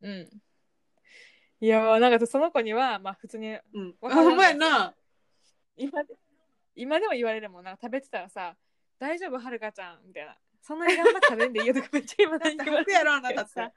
[0.01, 0.43] うん
[1.61, 3.95] いやーなんかその子にはまあ普通にうん。
[4.03, 4.95] あ、ほんまやな。
[5.77, 6.15] 今で
[6.75, 7.65] 今でも言われるもん。
[7.65, 8.57] なんか食べてたらさ
[8.99, 13.51] 「大丈夫はるかちゃん」みたいな「そんなに頑張って食べんでいいよ」とかめっちゃ今だって言われ吐くやろ、あなたって。
[13.51, 13.73] さ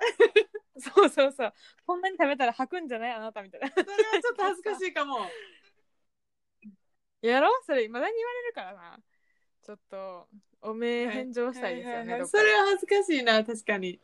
[0.94, 1.52] そうそうそう。
[1.86, 3.68] こんなに食べたら吐くんじゃないあなたみたいな。
[3.68, 5.18] それはちょっと恥ずかしいかも。
[7.20, 7.82] やろそれ。
[7.82, 8.98] 未だに言われるからな。
[9.62, 10.28] ちょっと
[10.62, 12.44] おめえ返上したいですよね、はははどっかで。
[12.44, 14.00] それは恥ずかしいな、確かに。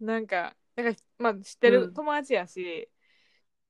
[0.00, 2.88] なんかなんかまあ知ってうんる友達やし、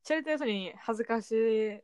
[0.05, 1.81] 知られてる人に恥ずかしい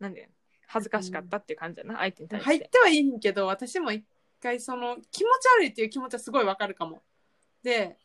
[0.00, 0.28] なんで
[0.66, 4.04] 恥ずかしかったっていう感じやな、相手に対して、入ってはいいんけど、私も一
[4.42, 7.02] 回その気持ち悪いっていう気持ちはすごいわかるかも。
[7.62, 7.98] で、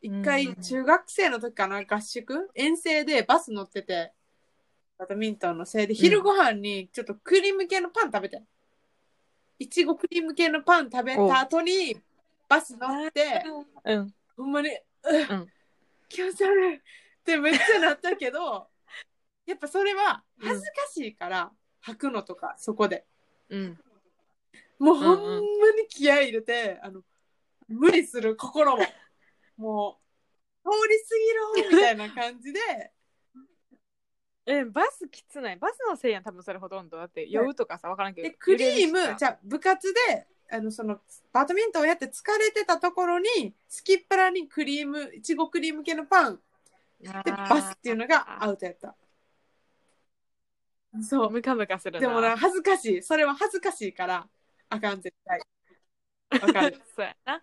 [0.00, 2.50] 一回中学生の時かな、合宿？
[2.54, 4.12] 遠征でバス乗ってて、
[4.98, 8.42] バドミントンのせいで昼ご飯にちょっとクリーム系のパン食べて。
[9.58, 11.96] いちごクリーム系のパン食べた後に
[12.48, 13.42] バス乗って
[13.84, 14.14] うん。
[14.36, 15.52] ほんまに、うんん
[16.08, 16.80] 気持ち悪いっ
[17.24, 18.68] てめっちゃなったけど
[19.46, 21.52] やっぱそれは恥ずかしいから
[21.86, 23.06] 履くのとかそこで
[23.48, 23.78] うん。
[24.78, 25.38] もうほんま
[25.72, 27.02] に気合い入れて、あの
[27.68, 28.82] 無理する心も
[29.56, 30.00] も
[30.64, 32.92] う通り過ぎろみたいな感じで
[34.46, 35.56] え、バスきつない？
[35.56, 36.98] バスのせいやん、多分それほとんど。
[36.98, 38.28] だって酔うとかさ、わからんけど。
[38.28, 41.00] でクリームじゃあ部活であのその
[41.32, 46.38] バドミントンをやって疲れてたところにスキップラにクリームいちごクリーム系のパン
[47.00, 48.94] でバスっていうのがアウトやった。
[51.02, 51.30] そう。
[51.30, 52.06] ムカムカするな。
[52.06, 53.02] でもな恥ずかしい。
[53.02, 54.28] それは恥ずかしいから
[54.68, 55.40] あかん絶対。
[56.40, 56.80] わかる。
[56.94, 57.42] そうやな。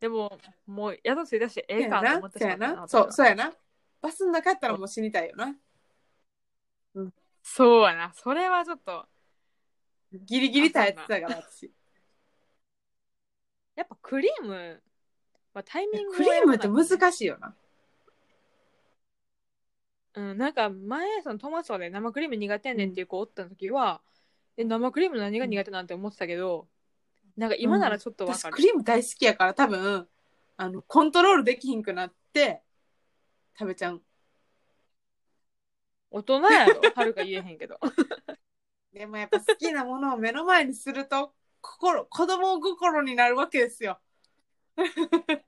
[0.00, 2.88] でも、もう宿ついたし、ええかと思なってそうやなしまったな。
[2.88, 3.52] そうそうやな。
[4.00, 5.54] バスの中やったらもう死にたいよな。
[7.42, 8.12] そうやな。
[8.14, 9.06] それはちょっと、
[10.12, 11.70] ギリギリ耐えてたから私
[13.76, 14.82] やっぱクリーム、
[15.54, 16.70] まあ、タイミングクリームってい。
[16.70, 17.54] 難しいよな
[20.14, 24.00] うん、なんか前、その友達とかで生クリーム苦手やねんっていう子おった時は、
[24.56, 26.66] え、生クリーム何が苦手なんて思ってたけど、
[27.36, 28.54] なんか今ならちょっとわかる。
[28.54, 30.08] 私クリーム大好きやから多分
[30.56, 32.62] あのコントロールできひんくなって
[33.58, 34.02] 食べちゃう
[36.10, 37.78] 大人やろ、はるか言えへんけど。
[38.94, 41.34] でもやっぱ好きなものを目の前にすると
[41.78, 44.00] 心子供心になるわけですよ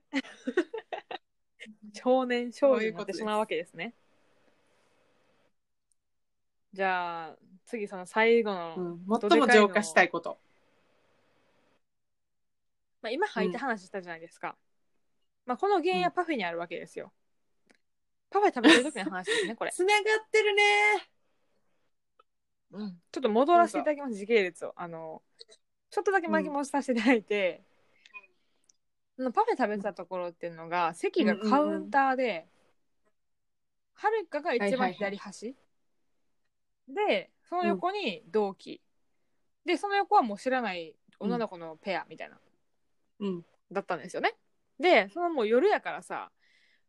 [1.95, 3.95] 少年少女になってしまうわけですね。
[6.73, 10.39] じゃあ、次その最後の、うん、最も浄化したいこと
[13.01, 14.57] まあ、今入って話したじゃないですか。
[15.47, 17.13] まあ、この原因はパフェにあるわけですよ。
[18.31, 19.71] パフェ食べてる時の話ですね、これ。
[19.73, 20.63] つながってるね
[22.71, 24.75] うん、ちょっと戻らせていただきます、時系列を。
[24.77, 25.23] あの、
[25.91, 27.63] ちょっとだけ巻き戻させていただいて、
[29.17, 32.47] そのパフェ食べてたところっていうのが、席がカウンターで、
[33.95, 35.57] はるかが一番左端、
[36.89, 38.81] で、その横に同期、
[39.65, 42.39] で、その横はもう知らない女の子のペアみたいな、
[43.21, 43.45] うん。
[43.73, 44.35] だったんですよね。
[44.79, 46.31] で、そのもう夜やからさ、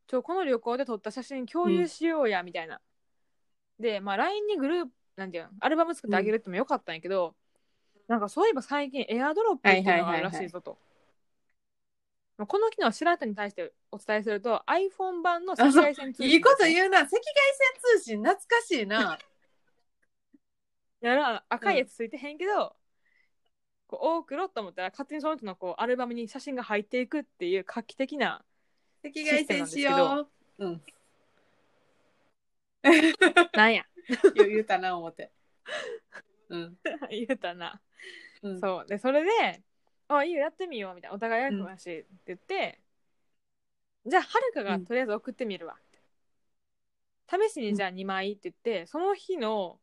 [0.08, 2.82] ちょ、この旅行で撮った写真共有しようや、みたいな。
[3.80, 7.36] で、まあ LINE にグループ、なんていうの、アルバム作ってあげるってもよかったんやけど、
[8.10, 10.80] なんかそういえば最近エアドロップっていうのがあるらしいぞと。
[12.40, 17.02] まあこの機能を知らん人に対してお伝えすると iPhone 版の赤外線通信いいこと言うな。
[17.02, 19.20] 赤外線通信懐かしいな。
[21.02, 22.76] やら赤いやつついてへんけど、
[23.88, 28.44] こう多くろと思ったら勝手にその人のこうアルバムに写真が入っていくっていう画期的な
[29.06, 30.66] 赤外線しよう。
[30.66, 30.82] うん。
[33.54, 33.86] なんや。
[34.34, 35.32] 言うたな思って
[36.50, 36.78] うん。
[37.10, 37.82] 言うたな、
[38.42, 38.60] うん。
[38.60, 38.88] そう。
[38.88, 39.64] でそれで
[40.10, 41.16] 「あいいよやってみよう」みたいな。
[41.16, 42.80] お互いやるやしって言って、
[44.06, 45.78] じゃあはるかがとりあえず送ってみるわ、
[47.30, 49.80] 試しにじゃあ2枚って言ってその日の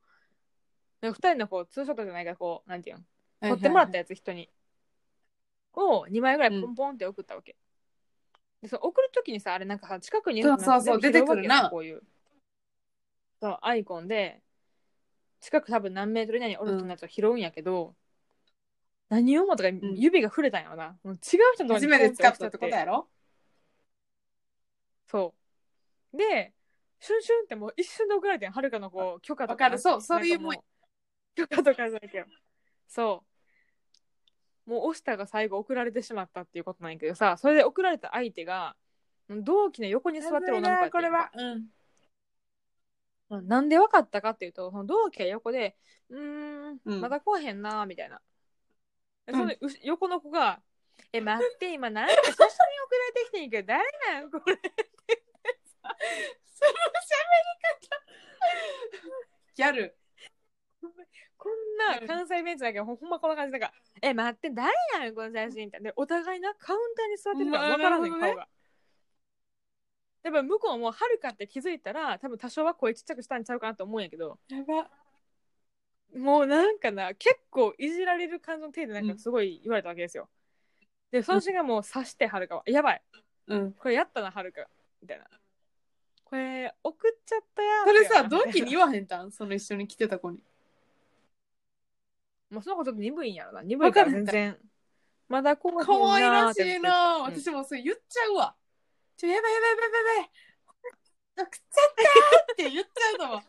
[1.02, 2.96] 2人のこうツーショットじゃないからこうなんていう
[3.40, 3.50] の？
[3.50, 4.50] 撮ってもらったやつ人に、
[5.74, 7.55] を2枚ぐらいポンポンって送ったわけ、
[8.62, 11.70] でその送る時にさあれなんかさ近くにいるのそうそうそう出てくるな。
[11.70, 12.02] こういう。
[13.40, 14.42] そうアイコンで
[15.46, 17.94] 近く多分何メートル以内におる人のやつを拾うんやけど、
[19.09, 21.18] 何を思ったか指が触れたんやろな、もう違う
[21.54, 23.06] 人のとこに初めて使ったってことやろ？
[25.06, 25.35] そ
[26.12, 26.16] う。
[26.16, 26.52] で
[26.98, 29.78] シュンシュンってもう一瞬で送られてんはるかのこう許可とかわかる。
[29.78, 30.50] そうそういうもん。
[30.50, 30.62] なんか
[31.37, 32.26] う許可とかじゃないけど。
[32.88, 33.22] そ
[34.66, 34.70] う。
[34.70, 38.74] もう押したが最後送られてしまったっていうことなんやけどさそれで送られた相手が
[39.30, 41.30] 同期の横に座ってる女の子やってんこれは。
[41.32, 41.66] うんうん
[43.28, 45.76] なんで分かったかっていうとその同期が横で
[46.10, 48.20] 「うーん、うんまだ来おへんな」みたいな。
[49.28, 49.48] うん。
[49.48, 50.62] のうし横の子が
[51.12, 54.72] 「え待って今なんか写真送られてきてんやけど誰なんこれ」って。
[55.08, 55.96] 言ってさ
[56.46, 56.76] その喋
[57.80, 58.06] り方。
[59.56, 59.96] ギャル。
[61.36, 68.28] こんな関西弁じゃないけどほんまこんな感じだから「え待って誰なんこの写真」みたいなでお互いなカウンターに座ってるから分からへんなるほどね。
[68.28, 68.48] 顔が。
[70.26, 74.90] やっぱ向こうもはるかって気づいたら多分多少は声ちっちゃくしたんちゃうかなと思うんやけどやば。
[76.16, 80.28] もうなんかな結構いじられる感じの程度なんかすごい言われたわけですよ。
[81.12, 83.02] でその瞬間もう刺してはるかは「やばい。
[83.46, 83.72] うん。
[83.74, 84.66] これやったなはるか」
[85.00, 85.26] みたいな。
[86.24, 89.30] これ送っちゃったやんそれさ同期に言わへんたん？
[89.30, 90.42] その一緒に来てた子に。
[92.50, 93.62] もうその子ちょっと鈍いんやろな。
[93.62, 94.58] 鈍いから全然。
[95.28, 98.54] まだこう可愛らしいなうん私もそれ言っちゃうわ
[99.16, 100.16] ちょやばいやばいやばいやばい。
[100.16, 100.31] やばい
[101.37, 101.94] 送っちゃっ
[102.46, 103.42] たって言っちゃうと思う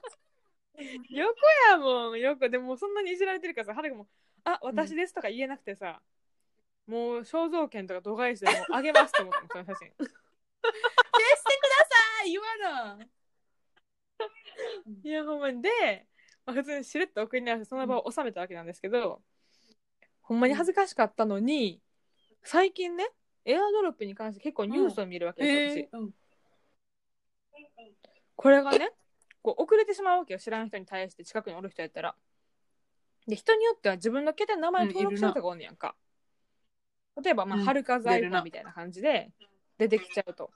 [1.10, 1.34] 横
[1.72, 2.50] やもん横。
[2.50, 4.08] でもそんなにいじられてるからさはるかも
[4.44, 6.02] 「あ私ですとか言えなくてさ、
[6.86, 9.92] もう肖像権とか度外視でもうあげますと思ってもその写真。
[9.98, 11.86] 消してくだ
[12.20, 12.48] さい言わ
[12.98, 13.08] な。
[15.04, 15.62] いやほんまに。
[15.62, 16.08] で、
[16.46, 19.22] まあ、普通にしれっと送り直してその場を収めたわけなんですけど、
[20.22, 21.82] ほんまに恥ずかしかったのに
[22.44, 23.10] 最近ね
[23.48, 26.12] エアドロップに関して結構ニュースを見るわけですよ、うん。
[28.36, 28.92] これがね
[29.42, 32.16] こう遅れてしまうわけよ知らん人に対して近くにおる人やったら。
[33.26, 35.96] で人によっては自分の携帯の名前を登録してる人がおんねやんか、
[37.22, 37.66] 例えば、まあ、うん。
[37.66, 38.42] はるか財出るな。
[38.42, 39.32] 布みたいな感じで
[39.78, 40.52] 出てきちゃうと。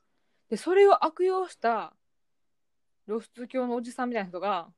[0.50, 1.94] でそれを悪用した
[3.08, 4.70] 露出狂のおじさんみたいな人が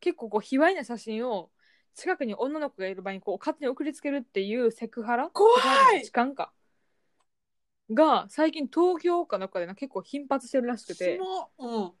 [0.00, 1.50] 結構こう卑猥な写真を
[1.94, 5.50] 近くに女の子がいる場合にこう勝手に送りつけるっていうセクハラ怖
[5.94, 6.04] い。
[6.04, 6.52] 痴漢か
[7.90, 11.18] が最近東京かなんかでな結構頻発してるらしくて。
[11.58, 11.92] うん。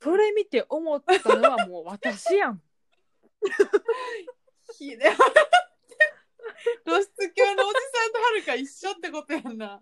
[0.00, 2.62] それ見て思ったのはもう 私やん。
[4.76, 5.04] ひで
[6.84, 9.80] 露出狂のおじさんとはるか一緒ってことやんな。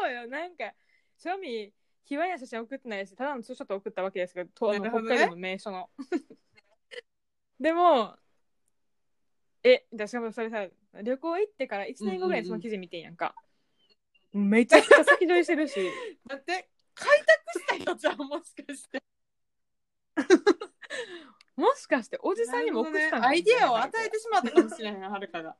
[0.00, 0.26] そうよ。
[0.26, 0.74] なんか
[1.16, 1.72] 正味
[2.04, 5.16] 卑猥な写真送ってないしただのツーショット送ったわけですけどとあのなるほどね。
[5.16, 5.90] 北海道の名所の。
[7.58, 8.18] でも
[9.62, 10.66] えだしかもそれさ
[11.02, 13.34] 旅行行ってから1年後ぐらいにその記事見てんやんか、
[14.32, 15.90] めちゃくちゃ先取りしてるし
[16.28, 19.02] だって、開拓した人じゃん、もしかして。
[21.56, 25.56] もしかしておじさんにも送ったんかもアイディアを与いえてしまったかもしれへん、はるかが。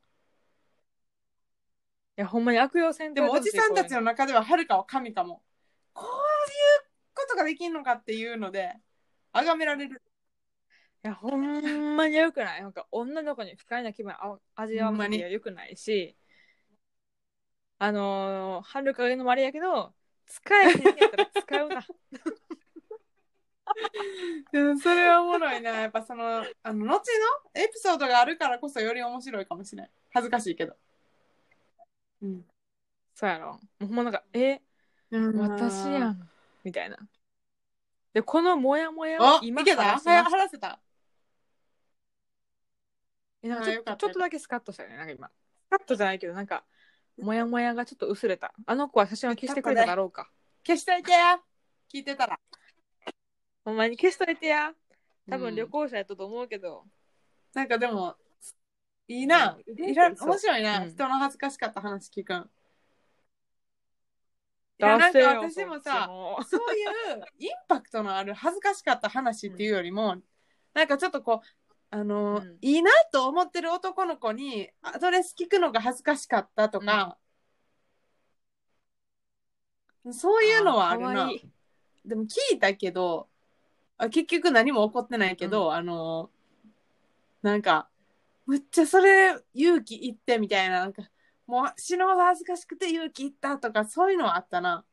[2.15, 5.41] やほんまに悪用せんとでも、おじさんたちのこ中でははるかは神かも。
[5.93, 8.73] こういうことができんのかっていうので、
[9.33, 10.01] 崇められる。
[11.07, 12.61] やほんまによくない？
[12.61, 15.21] なんか女の子に不快な気分あ味わうのに？
[15.23, 16.15] はよくないし
[17.77, 19.93] あのー、はるかが言うのもあれやけど
[20.25, 21.85] 使えへんやったら使うな
[24.53, 25.71] うん、それはおもろいな。
[25.71, 26.99] やっぱその、あの、後の
[27.61, 29.91] エピソードがあるからこそより面白いかもしれない。
[30.13, 30.75] 恥ずかしいけど。
[32.21, 32.45] うん。
[33.15, 34.61] そうやろもうほんまなんかえ？
[35.11, 36.11] 私やん。
[36.11, 36.29] ん
[36.63, 36.97] みたいな
[38.13, 39.83] でこのモヤモヤをあ、今いけた？
[39.83, 40.79] 話しましたはらせた。
[43.45, 43.95] えなんかちょった。
[43.95, 44.97] ちょっとだけスカッとしたよね。
[44.97, 45.27] なんか今。
[45.27, 46.63] スカッとじゃないけどなんか
[47.17, 48.53] モヤモヤがちょっと薄れた。
[48.65, 50.29] あの子は写真を消してくれただろうか。
[50.65, 51.39] 消しといてや。
[51.93, 52.39] 聞いてたら。
[53.63, 54.73] ほんまに消しといてや。
[55.29, 55.41] 多うん。
[55.41, 56.85] 分旅行者やったと思うけど、
[57.53, 58.15] なんかでも、
[59.07, 59.57] いいな。
[59.65, 60.29] うんいらそう。
[60.29, 60.89] 面白いな、うん。
[60.89, 62.37] 人の恥ずかしかった話聞くん。
[62.37, 62.41] い
[64.77, 66.09] 出やなんか私もさ
[66.45, 70.17] そういうインパクトのある恥ずかしかった話っていうよりも、
[70.73, 72.57] なんかちょっとこう、あの、うん。
[72.61, 77.17] いいなと思ってる男の子にアドレス聞くのが恥ずかしかったとか、
[80.11, 81.29] そういうのはあるな。
[82.05, 83.27] でも聞いたけど、
[83.97, 86.29] あ結局何も起こってないけど、あの、
[87.41, 87.89] なんか、
[88.45, 91.03] むっちゃそれ勇気いってみたいな、なんか、
[91.47, 94.85] もう死ぬほど恥ずかしくて勇気いったとか、そういうのはあったな。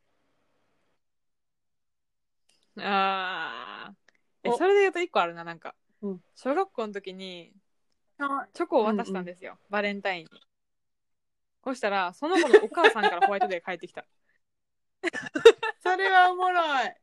[2.79, 3.95] あー。
[4.45, 4.57] えお。
[4.57, 6.21] それで言うと一個あるななんか、うん。
[6.35, 7.53] 小学校の時に
[8.53, 10.31] チョコを渡したんですよ、バレンタインに。
[11.65, 14.05] そしたらその子のお母さんからホワイトデー帰ってきた。
[15.83, 16.95] それはおもろい。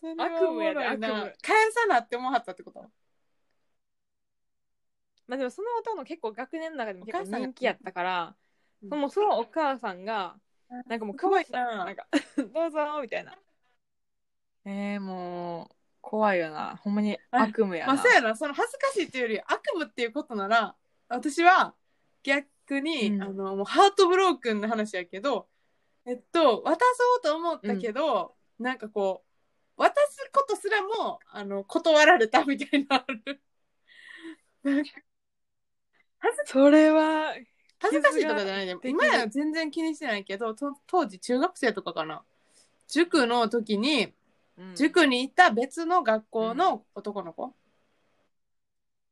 [0.00, 0.90] それはおもろいな。
[0.90, 2.90] 悪夢返さなって思わはったってこと？
[5.26, 8.36] まあでもその男の結構学年の中でも結構人気やったから、
[8.82, 8.88] うん。
[8.88, 10.40] そのそのお母さんが
[10.86, 11.84] なんかもう配ったな。
[11.84, 13.38] なんかどうぞみたいな。
[14.64, 16.78] えー、もう怖いよな。
[16.82, 20.74] ほんまに悪夢やな、まあそうやな、その恥ずかしいっていうより悪夢っていうことなら、
[21.08, 21.74] 私は
[22.22, 23.22] 逆に、うん。
[23.22, 25.46] あの、もうハートブロークンの話やけど、
[26.04, 29.22] えっと、渡そうと思ったけど、なんかこ
[29.78, 33.06] う、渡すことすらも、あの、断られたみたいな
[36.46, 37.34] それは
[37.80, 38.90] 恥ずかしいとかじゃないで、できる。
[38.90, 42.22] 今や全然気にしてないけど、と当時中学生とかかな。
[42.88, 44.12] 塾の時に、
[44.74, 47.54] 塾に行った別の学校の男の子、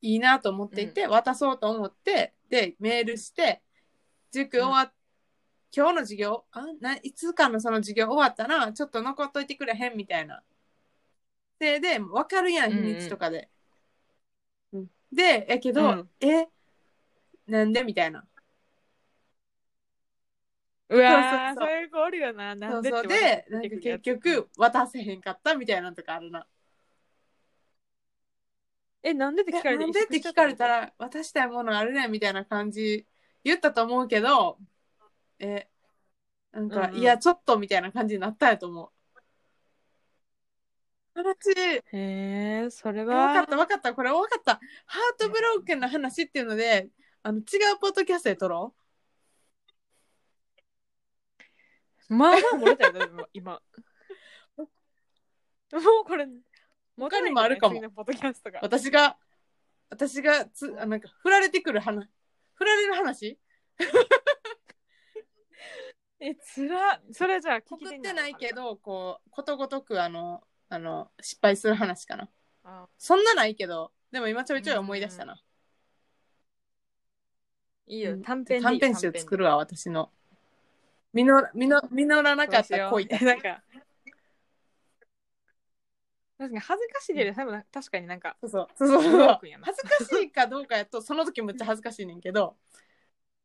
[0.02, 3.62] いいなと思っていて、渡そうと思ってでメールして
[4.32, 4.92] 塾終わっ、
[5.74, 10.42] 今日の授業あないつかのその授業終わったらちょっと残っといてくれへんみたいな。
[11.58, 13.48] でで分かるやん日にちとかで、
[14.72, 14.90] うん。
[15.12, 16.10] でやけど、うん。
[16.20, 16.48] え
[17.46, 18.24] なんでみたいな
[20.90, 21.64] うわーそう。
[21.64, 22.54] そうそういう子おるよな。
[22.54, 26.46] なそうんでってそうでなんか結局渡せへんかったみたいなのとかあるな。
[29.02, 30.68] えなんでって聞かれてなんでって聞かれた？
[30.68, 33.06] ら渡したいものあるねんみたいな感じ
[33.42, 34.58] 言ったと思うけど
[35.38, 35.68] え
[36.52, 37.00] なんか、うんうん。
[37.00, 38.92] いやちょっとみたいな感じになったやと思
[41.16, 41.60] 悲しい。
[41.60, 41.82] へ
[42.66, 43.46] え、それわかはっ。
[43.46, 43.94] たわかった。
[43.94, 44.60] これわかった。
[44.86, 46.88] ハートブロークンの話っていうので、
[47.22, 47.44] あの違う
[47.80, 48.74] ポッドキャストで撮ろ
[52.10, 53.62] まあまあ漏れたよ、でも今。
[54.58, 54.66] も
[56.02, 56.26] うこれ、
[56.98, 58.52] 他にもあるかも次のポッドキャストう。
[58.52, 58.58] が。
[58.62, 59.16] 私が、
[59.88, 62.08] 私がつ、あなんか、振られてくる話。
[62.54, 63.38] 振られる話？
[66.18, 68.74] え、つら、それじゃあ聞き送ってないけど。
[68.74, 72.28] ど、こう、ことごとく、あの、あの、失敗する話かな。
[72.64, 75.40] あそんなないけど、でも今ちょいちょい思い出したな。
[77.86, 80.12] いいよ、短編でいい短編集作るわ、私の。
[81.12, 83.24] 実ら実ら実らなかった恋そうしよう。
[83.24, 83.62] なんか、
[86.38, 88.68] 確かに恥ずかしいけど、多分確かになんか、そうそう。
[88.76, 92.56] そうそう恥ずかしいかどうかやと その時むっちゃ恥ずかしいねんけど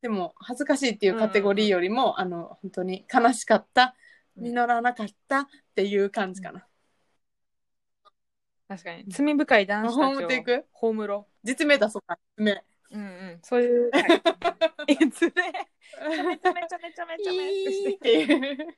[0.02, 3.96] でも恥ずかしいっていうカテゴリーよりも、あの本当に悲しかった
[4.38, 4.44] うん。
[4.46, 6.66] 実らなかったっていう感じかな、
[8.68, 11.28] 確かに、罪深い男子たちをテイク葬ろ。
[11.44, 12.52] 実名出そうか実名。
[12.54, 12.64] う。
[12.92, 13.92] うんうん、そういう。
[14.88, 15.34] え、つれ。
[16.08, 17.05] めちゃめちゃめちゃめちゃめちゃめちゃ
[18.16, 18.76] いう